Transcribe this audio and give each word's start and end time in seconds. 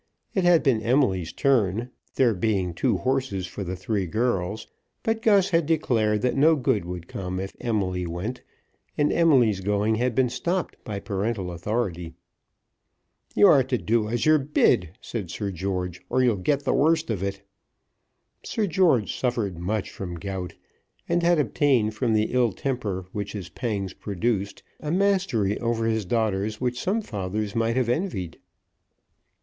It 0.33 0.43
had 0.43 0.63
been 0.63 0.81
Emily's 0.81 1.31
turn, 1.31 1.91
there 2.15 2.33
being 2.33 2.73
two 2.73 2.97
horses 2.97 3.45
for 3.45 3.63
the 3.63 3.75
three 3.75 4.07
girls; 4.07 4.65
but 5.03 5.21
Gus 5.21 5.51
had 5.51 5.67
declared 5.67 6.23
that 6.23 6.35
no 6.35 6.55
good 6.55 6.85
could 6.85 7.07
come 7.07 7.39
if 7.39 7.55
Emily 7.59 8.07
went; 8.07 8.41
and 8.97 9.13
Emily's 9.13 9.61
going 9.61 9.97
had 9.97 10.15
been 10.15 10.29
stopped 10.29 10.75
by 10.83 10.99
parental 10.99 11.51
authority. 11.51 12.15
"You 13.35 13.61
do 13.61 14.09
as 14.09 14.25
you're 14.25 14.39
bid," 14.39 14.89
said 15.01 15.29
Sir 15.29 15.51
George, 15.51 16.01
"or 16.09 16.23
you'll 16.23 16.35
get 16.37 16.63
the 16.63 16.73
worst 16.73 17.11
of 17.11 17.21
it." 17.21 17.43
Sir 18.41 18.65
George 18.65 19.15
suffered 19.15 19.59
much 19.59 19.91
from 19.91 20.15
gout, 20.15 20.55
and 21.07 21.21
had 21.21 21.37
obtained 21.37 21.93
from 21.93 22.13
the 22.13 22.33
ill 22.33 22.53
temper 22.53 23.05
which 23.11 23.33
his 23.33 23.49
pangs 23.49 23.93
produced 23.93 24.63
a 24.79 24.89
mastery 24.89 25.59
over 25.59 25.85
his 25.85 26.05
daughters 26.05 26.59
which 26.59 26.81
some 26.81 27.03
fathers 27.03 27.53
might 27.55 27.75
have 27.77 27.87
envied. 27.87 28.39